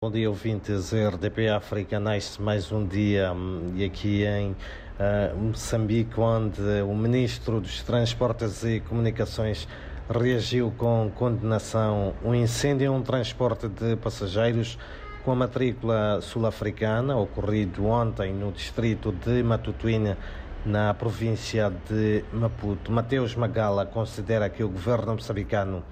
[0.00, 0.92] Bom dia, ouvintes.
[0.92, 7.60] RDP África nasce mais um dia hum, e aqui em uh, Moçambique, onde o Ministro
[7.60, 9.66] dos Transportes e Comunicações
[10.08, 14.78] reagiu com condenação um incêndio em um transporte de passageiros
[15.24, 20.16] com a matrícula sul-africana, ocorrido ontem no distrito de Matutuíne,
[20.64, 22.92] na província de Maputo.
[22.92, 25.82] Mateus Magala considera que o governo moçambicano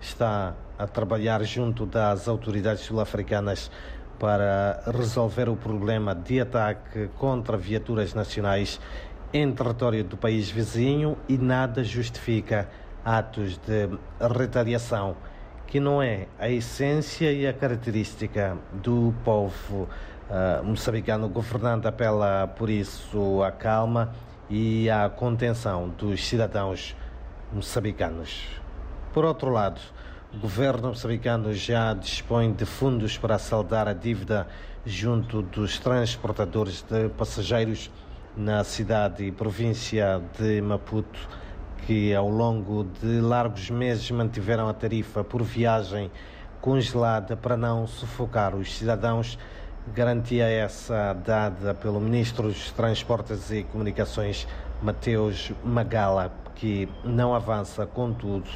[0.00, 3.70] está a trabalhar junto das autoridades sul-africanas
[4.18, 8.80] para resolver o problema de ataque contra viaturas nacionais
[9.32, 12.68] em território do país vizinho e nada justifica
[13.04, 13.88] atos de
[14.20, 15.16] retaliação,
[15.66, 19.88] que não é a essência e a característica do povo
[20.30, 21.28] uh, moçambicano.
[21.28, 24.12] governante apela, por isso, à calma
[24.48, 26.96] e à contenção dos cidadãos
[27.52, 28.46] moçambicanos.
[29.12, 29.80] Por outro lado,
[30.34, 34.46] o governo moçambicano já dispõe de fundos para saldar a dívida
[34.84, 37.90] junto dos transportadores de passageiros
[38.36, 41.18] na cidade e província de Maputo,
[41.86, 46.10] que ao longo de largos meses mantiveram a tarifa por viagem
[46.60, 49.38] congelada para não sufocar os cidadãos.
[49.94, 54.46] Garantia essa dada pelo Ministro dos Transportes e Comunicações,
[54.82, 58.48] Mateus Magala, que não avança, contudo,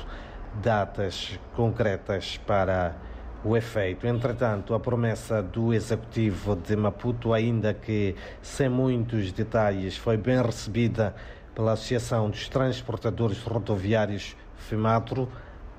[0.60, 2.96] datas concretas para
[3.44, 4.06] o efeito.
[4.06, 11.14] Entretanto, a promessa do Executivo de Maputo, ainda que sem muitos detalhes, foi bem recebida
[11.54, 15.28] pela Associação dos Transportadores Rodoviários FIMATRO,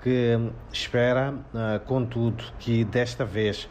[0.01, 0.37] que
[0.71, 3.69] espera, ah, contudo, que desta vez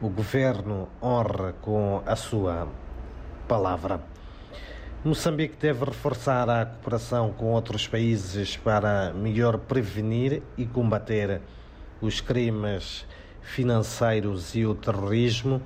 [0.00, 2.68] o governo honre com a sua
[3.48, 4.11] palavra.
[5.04, 11.40] Moçambique deve reforçar a cooperação com outros países para melhor prevenir e combater
[12.00, 13.04] os crimes
[13.40, 15.60] financeiros e o terrorismo,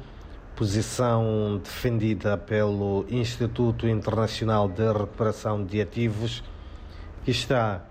[0.57, 6.43] posição defendida pelo Instituto Internacional de Recuperação de Ativos,
[7.23, 7.83] que está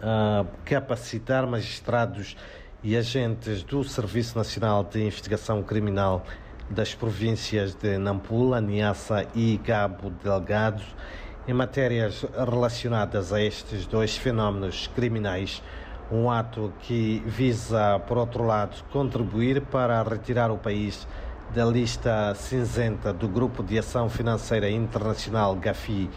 [0.00, 2.36] a capacitar magistrados
[2.84, 6.24] e agentes do Serviço Nacional de Investigação Criminal
[6.70, 10.82] das províncias de Nampula, Niassa e Cabo Delgado
[11.48, 15.62] em matérias relacionadas a estes dois fenómenos criminais.
[16.12, 21.06] Um ato que visa, por outro lado, contribuir para retirar o país
[21.54, 26.08] da lista cinzenta do Grupo de Ação Financeira Internacional GAFI,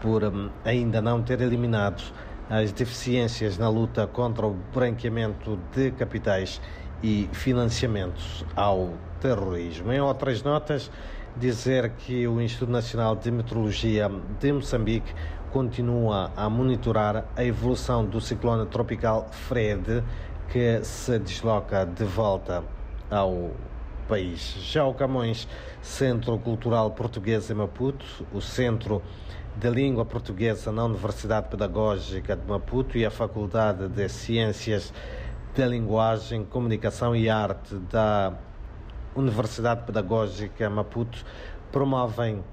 [0.00, 2.02] por hum, ainda não ter eliminado
[2.48, 6.60] as deficiências na luta contra o branqueamento de capitais
[7.02, 8.90] e financiamentos ao
[9.20, 9.92] terrorismo.
[9.92, 10.90] Em outras notas,
[11.36, 15.12] dizer que o Instituto Nacional de Meteorologia de Moçambique
[15.50, 20.02] continua a monitorar a evolução do ciclone tropical Fred,
[20.48, 22.62] que se desloca de volta
[23.10, 23.50] ao
[24.06, 24.56] país.
[24.60, 25.48] Já o Camões,
[25.82, 29.02] Centro Cultural Português em Maputo, o Centro
[29.56, 34.92] de Língua Portuguesa na Universidade Pedagógica de Maputo e a Faculdade de Ciências
[35.56, 38.34] da Linguagem, Comunicação e Arte da
[39.14, 41.24] Universidade Pedagógica Maputo
[41.72, 42.44] promovem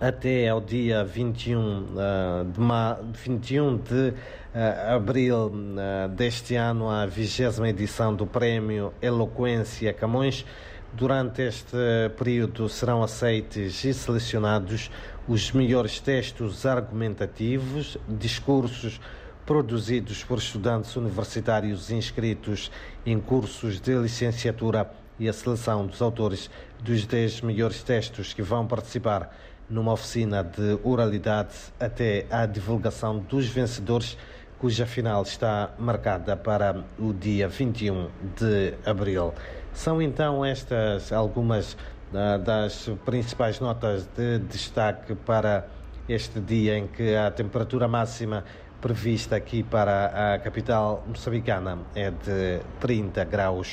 [0.00, 7.04] até ao dia 21 uh, de, ma 21 de uh, abril uh, deste ano a
[7.06, 10.44] vigésima edição do Prémio Eloquência Camões.
[10.92, 11.76] Durante este
[12.16, 14.90] período serão aceitos e selecionados
[15.28, 18.98] os melhores textos argumentativos, discursos
[19.44, 22.70] produzidos por estudantes universitários inscritos
[23.04, 26.48] em cursos de licenciatura e a seleção dos autores
[26.82, 29.30] dos 10 melhores textos que vão participar
[29.68, 34.16] numa oficina de oralidade até à divulgação dos vencedores,
[34.58, 39.32] cuja final está marcada para o dia 21 de abril.
[39.72, 45.68] São então estas algumas uh, das principais notas de destaque para
[46.08, 48.44] este dia em que a temperatura máxima
[48.80, 53.68] prevista aqui para a capital moçambicana é de 30 graus.